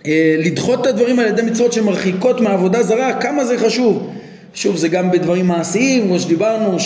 [0.06, 4.10] אה, לדחות את הדברים על ידי מצוות שמרחיקות מעבודה זרה כמה זה חשוב.
[4.54, 6.78] שוב זה גם בדברים מעשיים כמו שדיברנו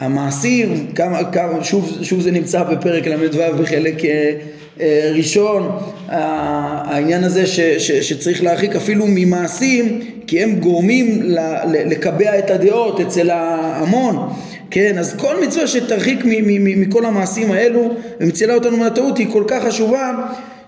[0.00, 5.78] שהמעשים כמה, כמה, שוב, שוב זה נמצא בפרק ל"ו בחלק אה, ראשון
[6.08, 11.22] העניין הזה ש, ש, שצריך להרחיק אפילו ממעשים כי הם גורמים
[11.68, 14.28] לקבע את הדעות אצל ההמון.
[14.70, 16.20] כן, אז כל מצווה שתרחיק
[16.56, 20.12] מכל המעשים האלו ומצילה אותנו מהטעות היא כל כך חשובה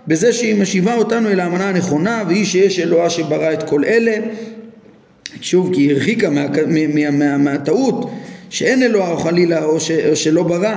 [0.06, 4.16] בזה שהיא משיבה אותנו אל האמנה הנכונה והיא שיש אלוהה שברא את כל אלה.
[5.40, 7.56] שוב כי היא הרחיקה מהטעות מה, מה, מה,
[8.50, 10.74] שאין אלוה או חלילה או, ש, או שלא ברא,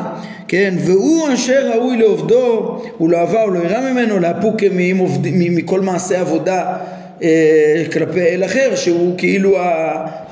[0.47, 4.55] כן, והוא אשר ראוי לעובדו, הוא לא או לא ירא ממנו, לאפוק
[5.31, 6.77] מכל מעשה עבודה
[7.23, 9.63] אה, כלפי אל אחר, שהוא כאילו ה,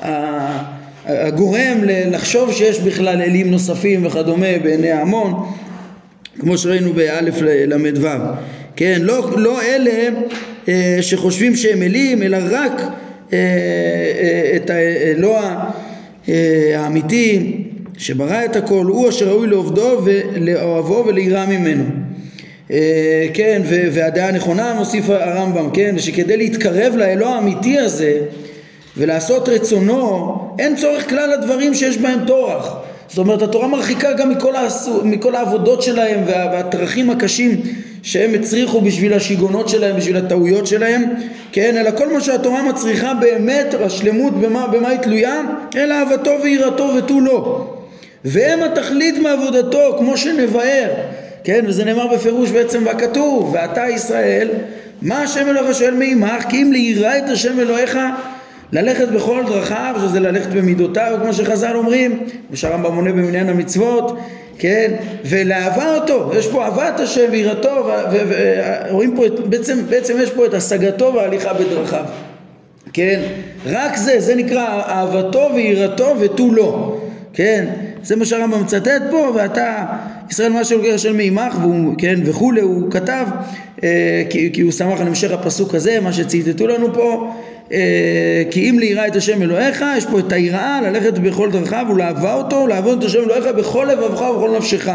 [0.02, 5.34] ה, הגורם לחשוב שיש בכלל אלים נוספים וכדומה בעיני ההמון,
[6.40, 8.08] כמו שראינו באלף ל"ו,
[8.76, 10.10] כן, לא, לא אלה
[10.68, 12.82] אה, שחושבים שהם אלים, אלא רק
[13.34, 13.38] אה,
[14.56, 15.70] את האלוה
[16.76, 17.58] האמיתי
[17.98, 21.84] שברא את הכל, הוא אשר ראוי לעובדו ולאוהבו וליראה ממנו.
[23.34, 28.20] כן, והדעה הנכונה מוסיף הרמב"ם, כן, שכדי להתקרב לאלוה האמיתי הזה
[28.98, 32.76] ולעשות רצונו, אין צורך כלל לדברים שיש בהם טורח.
[33.10, 37.62] זאת אומרת, התורה מרחיקה גם מכל, העשו, מכל העבודות שלהם וה, והטרחים הקשים
[38.04, 41.04] שהם הצריכו בשביל השיגעונות שלהם, בשביל הטעויות שלהם,
[41.52, 45.42] כן, אלא כל מה שהתורה מצריכה באמת, השלמות במה, במה היא תלויה?
[45.76, 47.68] אלא אהבתו ויראתו ותו לא.
[48.26, 50.90] והם התכלית מעבודתו, כמו שנבהר,
[51.44, 54.50] כן, וזה נאמר בפירוש בעצם בכתוב, ואתה ישראל,
[55.02, 57.98] מה השם אלוהיך שואל מעמך, כי אם ליראה את השם אלוהיך
[58.72, 64.18] ללכת בכל דרכיו, שזה ללכת במידותיו, כמו שחז"ל אומרים, ושהרמב"ם מונה במניין המצוות,
[64.60, 64.92] כן,
[65.26, 67.90] ולאהבה אותו, יש פה אהבת השם ויראתו,
[68.90, 72.04] ורואים פה, בעצם, בעצם יש פה את השגתו וההליכה בדרכיו,
[72.94, 73.20] כן,
[73.66, 76.98] רק זה, זה נקרא אהבתו ויראתו ותו לא,
[77.34, 77.66] כן,
[78.04, 79.86] זה מה שהרמב"ם מצטט פה, ואתה,
[80.30, 81.16] ישראל מה שלוקח של
[81.62, 83.26] והוא, כן, וכולי, הוא כתב,
[83.84, 87.59] אה, כי, כי הוא שמח על המשך הפסוק הזה, מה שציטטו לנו פה, אה,
[88.52, 92.68] כי אם ליראה את השם אלוהיך, יש פה את היראה, ללכת בכל דרכיו ולאהבה אותו,
[92.68, 94.90] לעבוד את השם אלוהיך בכל לבבך ובכל נפשך.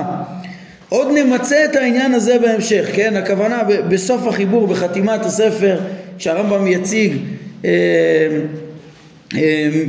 [0.89, 3.17] עוד נמצה את העניין הזה בהמשך, כן?
[3.17, 5.79] הכוונה בסוף החיבור, בחתימת הספר,
[6.19, 7.17] שהרמב"ם יציג
[7.65, 7.71] אה,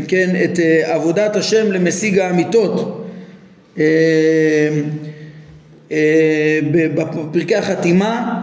[0.08, 3.08] כן, את עבודת השם למשיג האמיתות.
[6.74, 8.42] בפרקי החתימה,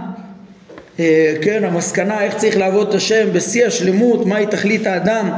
[1.42, 5.30] כן, המסקנה איך צריך לעבוד את השם בשיא השלמות, מהי תכלית האדם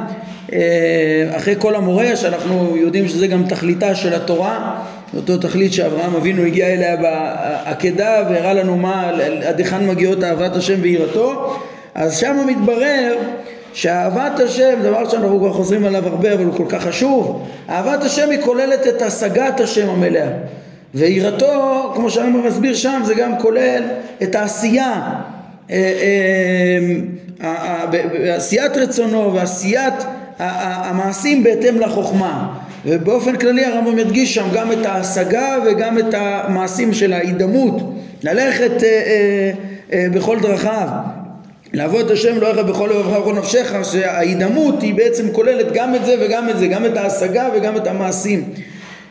[1.36, 4.80] אחרי כל המורה, שאנחנו יודעים שזה גם תכליתה של התורה,
[5.16, 9.10] אותו תכלית שאברהם אבינו הגיע אליה בעקדה והראה לנו מה,
[9.46, 11.56] עד היכן מגיעות אהבת השם ויראתו,
[11.94, 13.16] אז שם מתברר
[13.72, 18.30] שאהבת השם, דבר שאנחנו כבר חוזרים עליו הרבה אבל הוא כל כך חשוב, אהבת השם
[18.30, 20.28] היא כוללת את השגת השם המלאה.
[20.94, 23.82] ויראתו, כמו שהרמב"ם מסביר שם, זה גם כולל
[24.22, 25.33] את העשייה, אה, אה,
[28.36, 29.94] עשיית רצונו ועשיית
[30.38, 32.58] המעשים בהתאם לחוכמה.
[32.86, 37.94] ובאופן כללי הרמב"ם ידגיש שם גם את ההשגה וגם את המעשים של ההידמות.
[38.22, 39.50] ללכת אה, אה,
[39.92, 40.88] אה, בכל דרכיו.
[41.72, 46.14] לעבוד את השם יחד בכל לבבך ובכל נפשך שההידמות היא בעצם כוללת גם את זה
[46.20, 48.44] וגם את זה גם את ההשגה וגם את המעשים.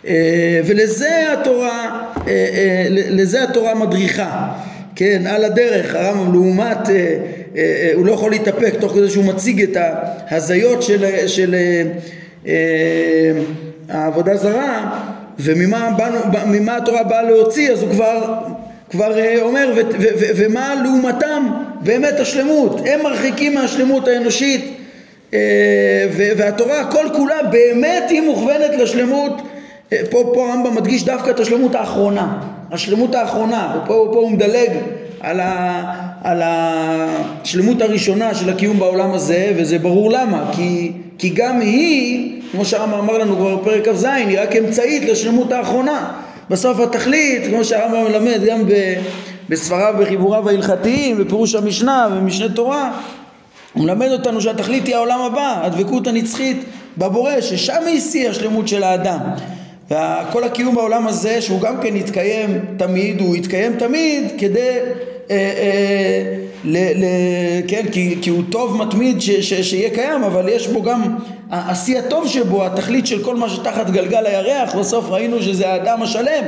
[0.08, 4.54] אה, ולזה התורה אה, אה, לזה התורה מדריכה
[4.96, 6.78] כן על הדרך הרמב"ם לעומת
[7.94, 9.78] הוא לא יכול להתאפק תוך כדי שהוא מציג את
[10.30, 11.56] ההזיות של, של
[13.90, 15.00] העבודה זרה
[15.40, 18.34] וממה באנו, התורה באה להוציא אז הוא כבר,
[18.90, 21.48] כבר אומר ו, ו, ו, ומה לעומתם?
[21.82, 22.82] באמת השלמות.
[22.86, 24.78] הם מרחיקים מהשלמות האנושית
[26.38, 29.42] והתורה כל כולה באמת היא מוכוונת לשלמות
[30.10, 32.38] פה, פה הרמב"ם מדגיש דווקא את השלמות האחרונה,
[32.74, 34.70] השלמות האחרונה, ופה פה הוא מדלג
[35.20, 35.84] על, ה,
[36.24, 42.66] על השלמות הראשונה של הקיום בעולם הזה, וזה ברור למה, כי, כי גם היא, כמו
[42.66, 46.12] שהרמב"ם אמר לנו כבר בפרק כ"ז, היא רק אמצעית לשלמות האחרונה.
[46.50, 48.62] בסוף התכלית, כמו שהרמב"ם מלמד גם
[49.50, 52.92] בספריו וחיבוריו ההלכתיים, בפירוש המשנה ומשנה תורה,
[53.74, 56.64] הוא מלמד אותנו שהתכלית היא העולם הבא, הדבקות הנצחית
[56.98, 59.20] בבורא, ששם היא שיא השלמות של האדם.
[59.94, 64.78] וכל הקיום בעולם הזה שהוא גם כן יתקיים תמיד, הוא יתקיים תמיד כדי,
[65.32, 67.06] אה, אה, ל, ל,
[67.68, 71.16] כן, כי, כי הוא טוב מתמיד ש, ש, שיהיה קיים, אבל יש בו גם,
[71.52, 76.44] השיא הטוב שבו, התכלית של כל מה שתחת גלגל הירח, בסוף ראינו שזה האדם השלם,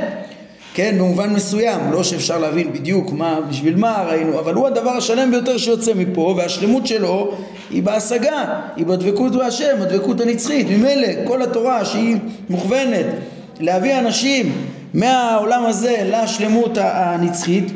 [0.74, 5.30] כן, במובן מסוים, לא שאפשר להבין בדיוק מה, בשביל מה ראינו, אבל הוא הדבר השלם
[5.30, 7.32] ביותר שיוצא מפה, והשלמות שלו
[7.70, 8.44] היא בהשגה,
[8.76, 10.66] היא בדבקות בהשם, הדבקות הנצחית.
[10.70, 12.16] ממילא כל התורה שהיא
[12.50, 13.06] מוכוונת
[13.60, 14.52] להביא אנשים
[14.94, 17.72] מהעולם הזה לשלמות הנצחית,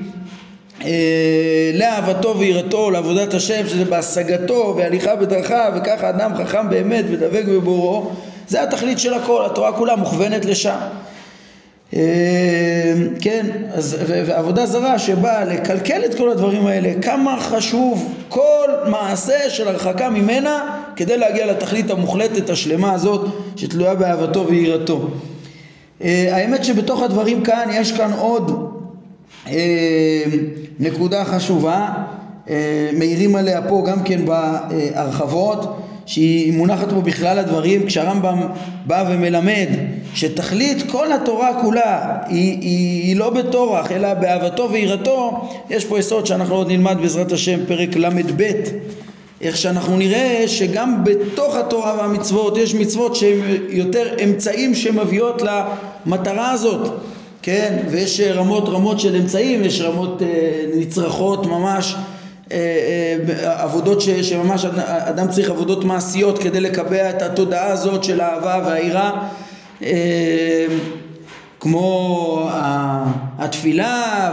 [0.85, 8.11] אה, לאהבתו ויראתו, לעבודת השם, שזה בהשגתו והליכה בדרכיו, וככה אדם חכם באמת ודבק בבוראו,
[8.49, 10.77] זה התכלית של הכל, התורה כולה מוכוונת לשם.
[11.97, 19.51] אה, כן, אז, ועבודה זרה שבאה לקלקל את כל הדברים האלה, כמה חשוב כל מעשה
[19.51, 25.09] של הרחקה ממנה כדי להגיע לתכלית המוחלטת השלמה הזאת שתלויה באהבתו ויראתו.
[26.03, 28.73] אה, האמת שבתוך הדברים כאן יש כאן עוד
[29.47, 30.25] אה,
[30.79, 31.89] נקודה חשובה,
[32.93, 35.77] מעירים עליה פה גם כן בהרחבות
[36.11, 37.87] שהיא מונחת פה בכלל הדברים.
[37.87, 38.41] כשהרמב"ם
[38.87, 39.69] בא ומלמד
[40.15, 46.27] שתכלית כל התורה כולה היא, היא, היא לא בטורח אלא באהבתו ויראתו יש פה יסוד
[46.27, 48.43] שאנחנו עוד נלמד בעזרת השם פרק ל"ב
[49.40, 56.92] איך שאנחנו נראה שגם בתוך התורה והמצוות יש מצוות שהן יותר אמצעים שמביאות למטרה הזאת
[57.42, 57.76] כן?
[57.90, 60.29] ויש רמות רמות של אמצעים יש רמות אה,
[60.74, 61.94] נצרכות ממש
[62.53, 62.59] אה,
[63.29, 68.62] אה, עבודות ש, שממש אדם צריך עבודות מעשיות כדי לקבע את התודעה הזאת של האהבה
[68.66, 69.29] והיראה.
[69.83, 70.66] אה,
[71.61, 72.48] כמו
[73.38, 74.33] התפילה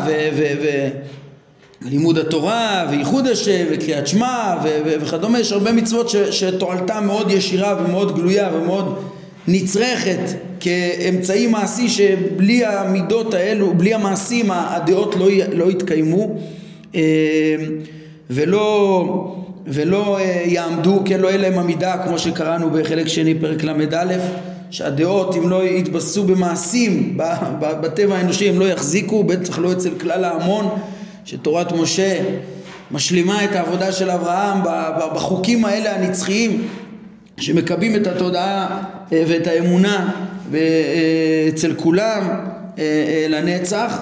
[1.88, 4.56] ולימוד התורה וייחוד השם וקריאת שמע
[5.02, 5.39] וכדומה.
[5.39, 9.00] יש הרבה מצוות שתועלתה מאוד ישירה ומאוד גלויה ומאוד
[9.47, 10.19] נצרכת
[10.60, 16.38] כאמצעי מעשי שבלי המידות האלו, בלי המעשים הדעות לא, לא יתקיימו.
[18.30, 19.36] ולא,
[19.67, 24.13] ולא אה, יעמדו, כן, לא יהיה להם עמידה כמו שקראנו בחלק שני פרק ל"א
[24.69, 27.17] שהדעות אם לא יתבססו במעשים
[27.60, 30.69] בטבע האנושי הם לא יחזיקו, בטח לא אצל כלל ההמון
[31.27, 32.19] שתורת משה
[32.91, 34.59] משלימה את העבודה של אברהם
[35.15, 36.67] בחוקים האלה הנצחיים
[37.37, 40.11] שמקבים את התודעה אה, ואת האמונה
[40.53, 40.59] אה,
[41.49, 42.27] אצל כולם
[43.29, 44.01] לנצח.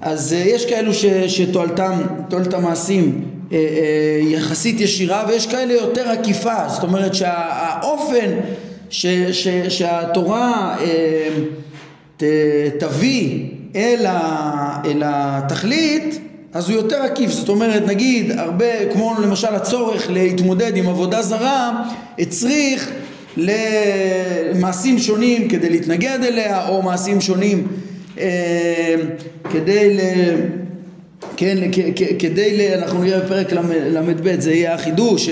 [0.00, 0.92] אז יש כאלו
[1.26, 1.92] שתועלתם,
[2.28, 6.68] תועלת המעשים אה, אה, יחסית ישירה ויש כאלה יותר עקיפה.
[6.68, 8.30] זאת אומרת שהאופן
[8.90, 11.28] ש, ש, שהתורה אה,
[12.16, 12.22] ת,
[12.78, 16.20] תביא אל, ה, אל התכלית
[16.54, 21.84] אז הוא יותר עקיף זאת אומרת נגיד הרבה כמו למשל הצורך להתמודד עם עבודה זרה
[22.18, 22.90] הצריך
[23.36, 27.66] למעשים שונים כדי להתנגד אליה או מעשים שונים
[28.18, 28.94] אה,
[29.52, 30.00] כדי ל...
[31.36, 31.58] כן,
[32.18, 35.28] כדי, אנחנו נראה בפרק ל"ב, זה יהיה החידוש,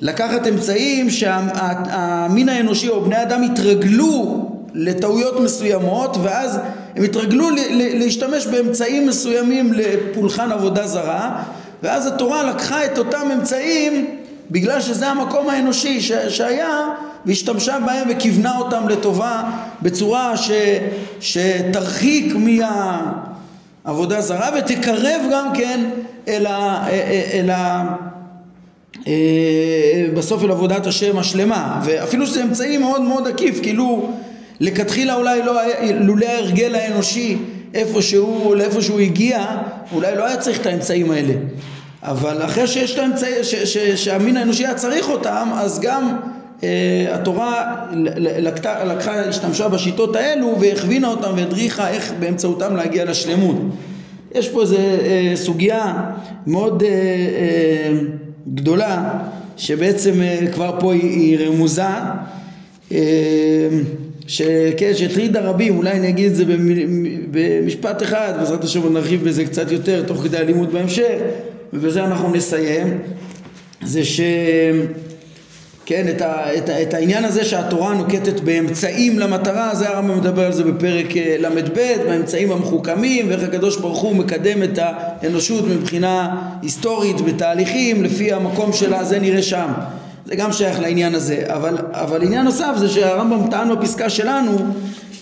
[0.00, 6.58] לקחת אמצעים שהמין האנושי או בני אדם יתרגלו לטעויות מסוימות ואז
[6.96, 11.42] הם התרגלו להשתמש באמצעים מסוימים לפולחן עבודה זרה
[11.82, 14.06] ואז התורה לקחה את אותם אמצעים
[14.50, 16.88] בגלל שזה המקום האנושי שהיה
[17.26, 19.42] והשתמשה בהם וכיוונה אותם לטובה
[19.82, 20.50] בצורה ש,
[21.20, 25.80] שתרחיק מהעבודה זרה ותקרב גם כן
[26.28, 26.86] אל ה...
[27.32, 27.86] אל ה
[29.06, 31.80] אה, בסוף אל עבודת השם השלמה.
[31.84, 34.12] ואפילו שזה אמצעי מאוד מאוד עקיף כאילו
[34.60, 35.60] לכתחילה אולי לא
[36.00, 37.36] לולא ההרגל האנושי
[37.74, 39.46] איפה שהוא, לאיפה שהוא הגיע
[39.92, 41.34] אולי לא היה צריך את האמצעים האלה
[42.02, 43.32] אבל אחרי שיש את האמצעי,
[43.96, 46.16] שהמין האנושי היה צריך אותם אז גם
[46.62, 47.76] אה, התורה
[48.38, 53.56] לקחה, לקחה, השתמשה בשיטות האלו והכווינה אותם והדריכה איך באמצעותם להגיע לשלמות.
[54.34, 55.94] יש פה איזו אה, סוגיה
[56.46, 57.98] מאוד אה, אה,
[58.54, 59.12] גדולה
[59.56, 61.82] שבעצם אה, כבר פה היא, היא רמוזה
[62.92, 62.98] אה,
[64.26, 66.44] שכן, שהטרידה רבים, אולי אני אגיד את זה
[67.30, 71.18] במשפט אחד, בעזרת השם נרחיב בזה קצת יותר תוך כדי הלימוד בהמשך,
[71.72, 72.98] ובזה אנחנו נסיים,
[73.82, 74.20] זה ש...
[75.86, 80.46] כן, את, ה, את, ה, את העניין הזה שהתורה נוקטת באמצעים למטרה, זה הרמב"ם מדבר
[80.46, 86.42] על זה בפרק אה, ל"ב, באמצעים המחוכמים, ואיך הקדוש ברוך הוא מקדם את האנושות מבחינה
[86.62, 89.68] היסטורית בתהליכים, לפי המקום שלה, זה נראה שם.
[90.26, 94.58] זה גם שייך לעניין הזה, אבל, אבל עניין נוסף זה שהרמב"ם טען בפסקה שלנו,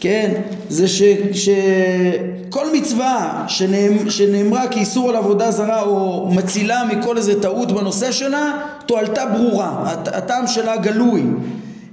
[0.01, 0.33] כן,
[0.69, 7.73] זה ש, שכל מצווה שנאמ, שנאמרה כאיסור על עבודה זרה או מצילה מכל איזה טעות
[7.73, 8.53] בנושא שלה,
[8.87, 11.23] תועלתה ברורה, הטעם שלה גלוי,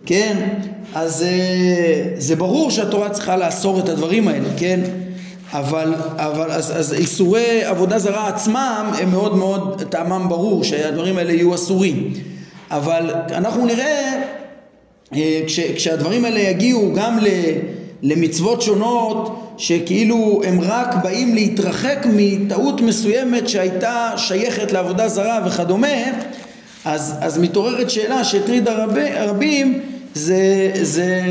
[0.06, 0.50] כן,
[0.96, 4.80] אז אה, זה ברור שהתורה צריכה לאסור את הדברים האלה, כן,
[5.54, 11.34] אבל, אבל אז, אז איסורי עבודה זרה עצמם הם מאוד מאוד טעמם ברור שהדברים האלה
[11.34, 12.14] יהיו אסורים
[12.72, 14.22] אבל אנחנו נראה
[15.16, 17.20] אה, כש, כשהדברים האלה יגיעו גם
[18.02, 25.88] למצוות שונות שכאילו הם רק באים להתרחק מטעות מסוימת שהייתה שייכת לעבודה זרה וכדומה
[26.86, 29.82] אז, אז מתעוררת שאלה שהטרידה רב, רבים
[30.14, 31.22] זה, זה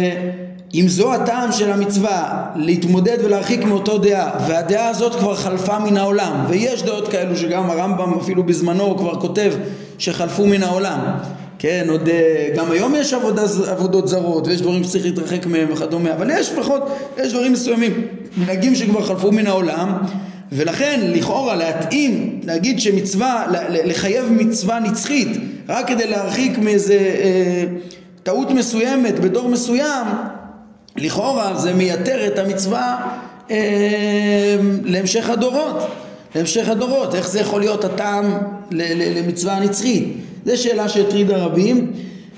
[0.75, 6.45] אם זו הטעם של המצווה להתמודד ולהרחיק מאותו דעה והדעה הזאת כבר חלפה מן העולם
[6.49, 9.53] ויש דעות כאלו שגם הרמב"ם אפילו בזמנו כבר כותב
[10.01, 11.01] שחלפו מן העולם.
[11.59, 16.13] כן, עוד אה, גם היום יש עבודה, עבודות זרות ויש דברים שצריך להתרחק מהם וכדומה
[16.13, 16.83] אבל יש לפחות,
[17.19, 19.99] יש דברים מסוימים מנהגים שכבר חלפו מן העולם
[20.53, 25.29] ולכן לכאורה להתאים, להגיד שמצווה, לחייב מצווה נצחית
[25.69, 27.65] רק כדי להרחיק מאיזה אה,
[28.23, 30.07] טעות מסוימת בדור מסוים
[30.97, 33.17] לכאורה זה מייתר את המצווה
[33.51, 35.89] אה, להמשך הדורות
[36.35, 38.39] להמשך הדורות, איך זה יכול להיות הטעם
[39.17, 40.17] למצווה הנצחית?
[40.47, 41.93] זו שאלה שהטרידה רבים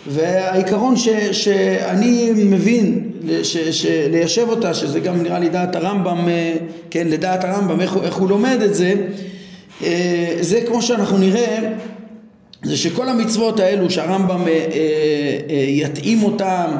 [0.07, 3.11] והעיקרון ש, שאני מבין
[3.43, 6.55] ש, ש, ליישב אותה, שזה גם נראה לי דעת הרמב"ם, אה,
[6.91, 8.95] כן, לדעת הרמב"ם, איך, איך הוא לומד את זה,
[9.83, 11.59] אה, זה כמו שאנחנו נראה,
[12.63, 16.71] זה שכל המצוות האלו שהרמב"ם אה, יתאים אותם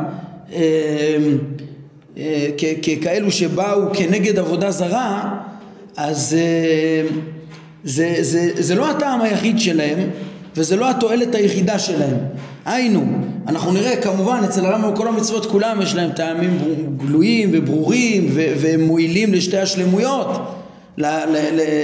[2.83, 5.39] ככאלו שבאו כנגד עבודה זרה,
[5.97, 6.37] אז
[7.85, 9.99] זה, זה, זה לא הטעם היחיד שלהם,
[10.57, 12.17] וזה לא התועלת היחידה שלהם.
[12.65, 13.05] היינו,
[13.49, 16.59] אנחנו נראה כמובן אצל הרמב"ם כל המצוות כולם יש להם טעמים
[16.97, 20.29] גלויים וברורים והם מועילים לשתי השלמויות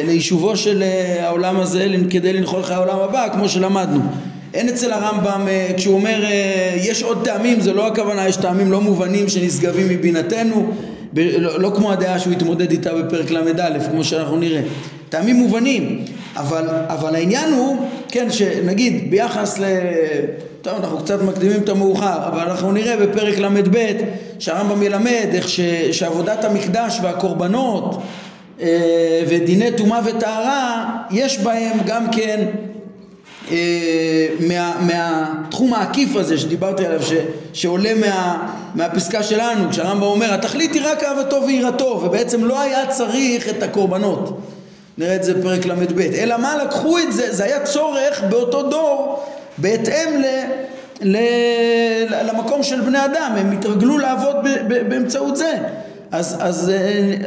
[0.05, 4.01] ליישובו של אה, העולם הזה כדי לנחול חיי העולם הבא כמו שלמדנו.
[4.55, 8.73] אין אצל הרמב"ם, אה, כשהוא אומר אה, יש עוד טעמים, זה לא הכוונה, יש טעמים
[8.73, 10.71] לא מובנים שנשגבים מבינתנו,
[11.17, 14.61] לא, לא כמו הדעה שהוא התמודד איתה בפרק ל"א, כמו שאנחנו נראה.
[15.09, 16.05] טעמים מובנים,
[16.37, 17.77] אבל, אבל העניין הוא,
[18.09, 19.65] כן, שנגיד ביחס ל...
[20.63, 23.93] טוב, אנחנו קצת מקדימים את המאוחר, אבל אנחנו נראה בפרק ל"ב
[24.39, 25.61] שהרמב"ם ילמד איך ש,
[25.93, 28.03] שעבודת המקדש והקורבנות
[28.61, 32.47] אה, ודיני טומאה וטהרה, יש בהם גם כן
[34.41, 37.13] מה, מהתחום העקיף הזה שדיברתי עליו, ש,
[37.53, 43.49] שעולה מה, מהפסקה שלנו, כשהרמב"ם אומר התכלית היא רק אהבתו ויראתו, ובעצם לא היה צריך
[43.49, 44.41] את הקורבנות.
[44.99, 46.01] נראה את זה בפרק ל"ב.
[46.01, 49.25] אלא מה לקחו את זה, זה היה צורך באותו דור
[49.59, 50.27] בהתאם ל...
[51.03, 51.19] ל...
[52.29, 54.49] למקום של בני אדם, הם התרגלו לעבוד ב...
[54.69, 54.89] ב...
[54.89, 55.53] באמצעות זה.
[56.13, 57.25] אז, אז uh,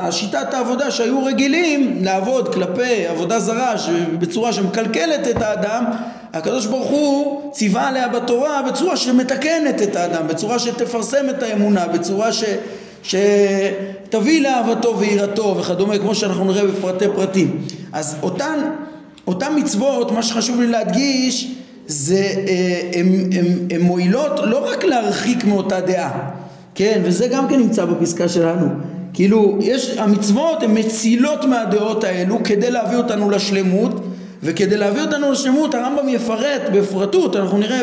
[0.00, 3.74] השיטת העבודה שהיו רגילים לעבוד כלפי עבודה זרה
[4.18, 5.84] בצורה שמקלקלת את האדם,
[6.32, 12.32] הקדוש ברוך הוא ציווה עליה בתורה בצורה שמתקנת את האדם, בצורה שתפרסם את האמונה, בצורה
[12.32, 12.44] ש...
[13.02, 17.62] שתביא לאהבתו ויראתו וכדומה, כמו שאנחנו נראה בפרטי פרטים.
[17.92, 18.60] אז אותן,
[19.26, 21.54] אותן מצוות, מה שחשוב לי להדגיש,
[21.86, 22.28] זה
[23.70, 26.30] הן מועילות לא רק להרחיק מאותה דעה,
[26.78, 28.68] כן, וזה גם כן נמצא בפסקה שלנו.
[29.14, 34.00] כאילו, יש, המצוות הן מצילות מהדעות האלו כדי להביא אותנו לשלמות,
[34.42, 37.80] וכדי להביא אותנו לשלמות הרמב"ם יפרט בפרטות, אנחנו נראה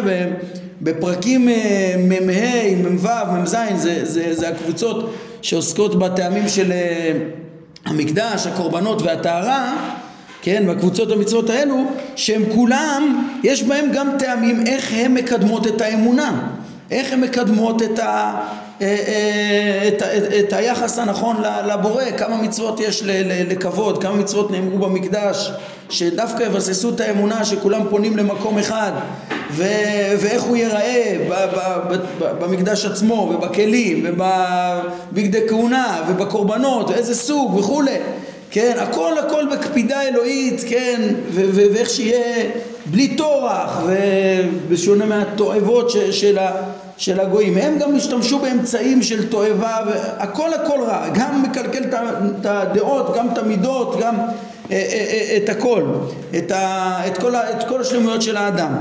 [0.82, 3.08] בפרקים אה, מ"ה, מ"ו,
[3.42, 7.12] מ"ז, זה, זה, זה הקבוצות שעוסקות בטעמים של אה,
[7.86, 9.74] המקדש, הקורבנות והטהרה,
[10.42, 11.84] כן, והקבוצות המצוות האלו,
[12.16, 16.50] שהם כולם, יש בהם גם טעמים איך הן מקדמות את האמונה,
[16.92, 18.34] איך הן מקדמות את, ה,
[18.78, 21.36] את, את, את היחס הנכון
[21.68, 23.04] לבורא, כמה מצוות יש
[23.50, 25.52] לכבוד, כמה מצוות נאמרו במקדש,
[25.90, 28.92] שדווקא יבססו את האמונה שכולם פונים למקום אחד
[29.52, 29.64] ו-
[30.20, 37.98] ואיך הוא ייראה ב- ב- ב- במקדש עצמו ובכלים ובבגדי כהונה ובקורבנות ואיזה סוג וכולי.
[38.52, 41.02] כן הכל הכל בקפידה אלוהית כן
[41.32, 42.46] ו- ו- ואיך שיהיה
[42.86, 46.52] בלי טורח ובשונה מהתועבות של, ה-
[46.98, 47.58] של הגויים.
[47.58, 51.10] הם גם השתמשו באמצעים של תועבה והכל הכל רע.
[51.14, 54.26] גם מקלקל את הדעות גם את המידות גם אה,
[54.72, 54.78] אה,
[55.32, 55.84] אה, את הכל.
[56.38, 58.76] את, ה- את, כל, את כל השלמויות של האדם.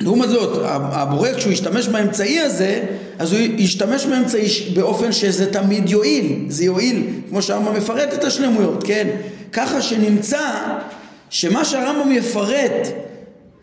[0.00, 2.80] לעומת זאת, הבורא כשהוא ישתמש באמצעי הזה,
[3.18, 8.84] אז הוא ישתמש באמצעי באופן שזה תמיד יועיל, זה יועיל, כמו שהרמב"ם מפרט את השלמויות,
[8.86, 9.08] כן?
[9.52, 10.40] ככה שנמצא
[11.30, 12.88] שמה שהרמב"ם יפרט,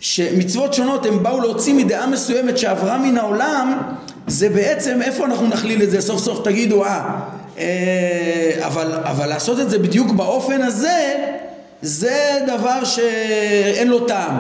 [0.04, 3.82] שמצוות שונות הם באו להוציא מדעה מסוימת שעברה מן העולם,
[4.28, 7.20] זה בעצם איפה אנחנו נכליל את זה, סוף סוף תגידו, אה,
[7.58, 11.14] אה אבל, אבל לעשות את זה בדיוק באופן הזה,
[11.82, 14.36] זה דבר שאין לו טעם.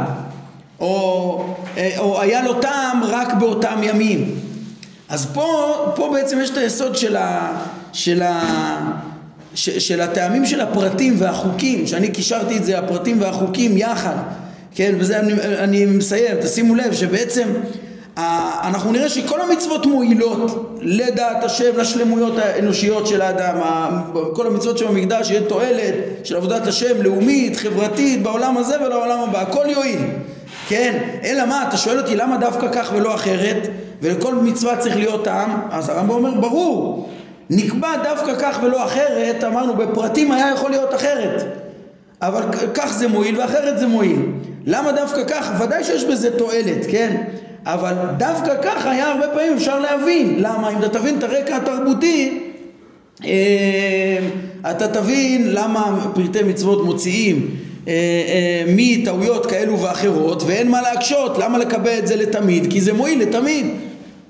[0.79, 1.45] או,
[1.77, 4.35] אה, או היה לו טעם רק באותם ימים.
[5.09, 7.57] אז פה, פה בעצם יש את היסוד של, ה,
[7.93, 8.41] של, ה,
[9.55, 14.15] ש, של הטעמים של הפרטים והחוקים, שאני קישרתי את זה, הפרטים והחוקים יחד,
[14.75, 17.47] כן, וזה אני, אני מסיים, תשימו לב שבעצם
[18.17, 23.59] אנחנו נראה שכל המצוות מועילות לדעת השם, לשלמויות האנושיות של האדם,
[24.33, 25.93] כל המצוות שבמקדש יהיה תועלת
[26.23, 29.99] של עבודת השם לאומית, חברתית, בעולם הזה ולעולם הבא, הכל יועיל.
[30.67, 33.67] כן, אלא מה, אתה שואל אותי למה דווקא כך ולא אחרת,
[34.01, 37.09] ולכל מצווה צריך להיות טעם, אז הרמב"ם אומר, ברור,
[37.49, 41.43] נקבע דווקא כך ולא אחרת, אמרנו בפרטים היה יכול להיות אחרת,
[42.27, 42.41] אבל
[42.73, 44.19] כך זה מועיל ואחרת זה מועיל.
[44.65, 45.51] למה דווקא כך?
[45.59, 47.23] ודאי שיש בזה תועלת, כן?
[47.65, 50.35] אבל דווקא כך היה הרבה פעמים אפשר להבין.
[50.37, 50.69] למה?
[50.69, 52.39] אם אתה תבין את הרקע התרבותי,
[53.25, 54.19] אה,
[54.71, 57.49] אתה תבין למה פרטי מצוות מוציאים
[57.87, 62.71] אה, אה, מטעויות כאלו ואחרות ואין מה להקשות, למה לקבל את זה לתמיד?
[62.71, 63.65] כי זה מועיל לתמיד.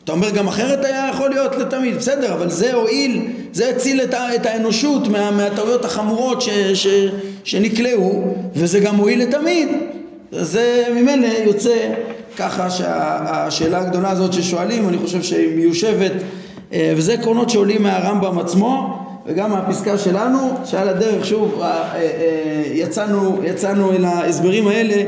[0.03, 3.21] אתה אומר גם אחרת היה יכול להיות לתמיד, בסדר, אבל זה הועיל,
[3.53, 6.87] זה הציל את, האנושות מה, מהטעויות החמורות ש, ש,
[7.43, 9.67] שנקלעו וזה גם מועיל לתמיד.
[10.31, 11.93] זה ממילא יוצא
[12.37, 16.11] ככה שהשאלה הגדולה הזאת ששואלים, אני חושב שהיא מיושבת
[16.73, 23.39] אה, וזה עקרונות שעולים מהרמב"ם עצמו וגם מהפסקה שלנו, שעל הדרך שוב אה, אה, יצאנו,
[23.43, 25.03] יצאנו אל ההסברים האלה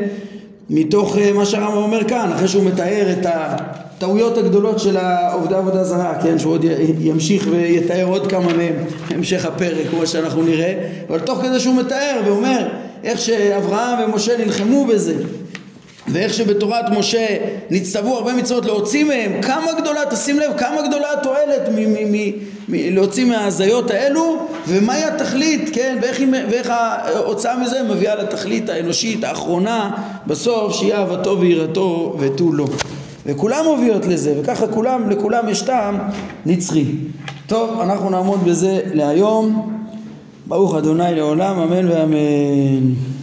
[0.70, 3.26] מתוך מה שהרמב"ם אומר כאן, אחרי שהוא מתאר את
[3.98, 4.98] הטעויות הגדולות של
[5.34, 6.66] עובדי עבודה זרה, כן, שהוא עוד
[7.00, 8.76] ימשיך ויתאר עוד כמה מהם
[9.10, 10.74] בהמשך הפרק, כמו שאנחנו נראה,
[11.10, 12.68] אבל תוך כדי שהוא מתאר ואומר
[13.04, 15.16] איך שאברהם ומשה נלחמו בזה
[16.08, 17.38] ואיך שבתורת משה
[17.70, 21.62] נצטוו הרבה מצוות להוציא מהם, כמה גדולה, תשים לב, כמה גדולה התועלת
[22.68, 24.38] להוציא מההזיות האלו,
[24.68, 26.22] ומהי התכלית, כן, ואיך,
[26.52, 29.92] ואיך ההוצאה מזה מביאה לתכלית האנושית האחרונה,
[30.28, 32.66] בסוף שיהיה אהבתו ויראתו ותו לא.
[33.26, 35.98] וכולם מובילות לזה, וככה כולם, לכולם יש טעם
[36.46, 36.86] נצחי.
[37.48, 39.72] טוב, אנחנו נעמוד בזה להיום.
[40.48, 43.15] ברוך אדוני לעולם, אמן ואמן.